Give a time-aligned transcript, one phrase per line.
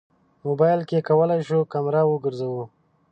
[0.45, 2.63] موبایل کې کولی شو کمره وګرځوو.